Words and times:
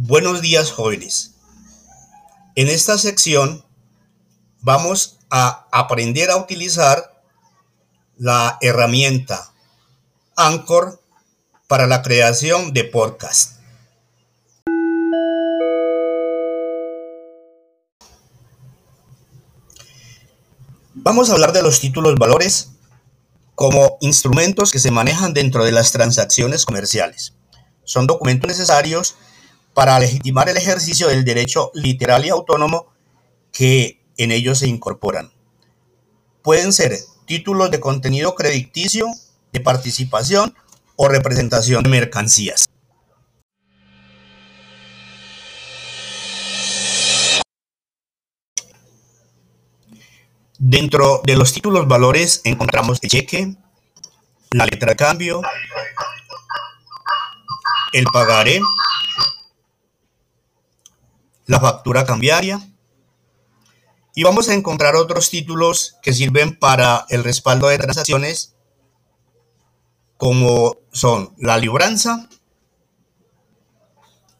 Buenos 0.00 0.40
días 0.40 0.70
jóvenes. 0.70 1.34
En 2.54 2.68
esta 2.68 2.96
sección 2.98 3.64
vamos 4.60 5.18
a 5.28 5.66
aprender 5.72 6.30
a 6.30 6.36
utilizar 6.36 7.20
la 8.16 8.58
herramienta 8.60 9.52
Anchor 10.36 11.02
para 11.66 11.88
la 11.88 12.02
creación 12.02 12.72
de 12.72 12.84
podcast. 12.84 13.58
Vamos 20.94 21.28
a 21.28 21.32
hablar 21.32 21.52
de 21.52 21.62
los 21.62 21.80
títulos 21.80 22.14
valores 22.14 22.70
como 23.56 23.98
instrumentos 24.00 24.70
que 24.70 24.78
se 24.78 24.92
manejan 24.92 25.34
dentro 25.34 25.64
de 25.64 25.72
las 25.72 25.90
transacciones 25.90 26.64
comerciales. 26.64 27.34
Son 27.82 28.06
documentos 28.06 28.46
necesarios 28.46 29.16
para 29.78 29.96
legitimar 30.00 30.48
el 30.48 30.56
ejercicio 30.56 31.06
del 31.06 31.24
derecho 31.24 31.70
literal 31.72 32.26
y 32.26 32.30
autónomo 32.30 32.88
que 33.52 34.04
en 34.16 34.32
ellos 34.32 34.58
se 34.58 34.66
incorporan. 34.66 35.30
Pueden 36.42 36.72
ser 36.72 36.98
títulos 37.26 37.70
de 37.70 37.78
contenido 37.78 38.34
crediticio, 38.34 39.06
de 39.52 39.60
participación 39.60 40.52
o 40.96 41.06
representación 41.06 41.84
de 41.84 41.90
mercancías. 41.90 42.64
Dentro 50.58 51.22
de 51.24 51.36
los 51.36 51.52
títulos 51.52 51.86
valores 51.86 52.40
encontramos 52.42 52.98
el 53.00 53.10
cheque, 53.10 53.54
la 54.50 54.66
letra 54.66 54.90
de 54.90 54.96
cambio, 54.96 55.40
el 57.92 58.06
pagaré, 58.06 58.60
la 61.48 61.58
factura 61.58 62.04
cambiaria. 62.04 62.60
Y 64.14 64.22
vamos 64.22 64.48
a 64.48 64.54
encontrar 64.54 64.94
otros 64.94 65.30
títulos 65.30 65.96
que 66.02 66.12
sirven 66.12 66.56
para 66.56 67.06
el 67.08 67.24
respaldo 67.24 67.68
de 67.68 67.78
transacciones, 67.78 68.54
como 70.16 70.76
son 70.92 71.34
la 71.38 71.56
libranza 71.56 72.28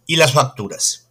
y 0.06 0.17
las 0.17 0.33
facturas. 0.33 1.08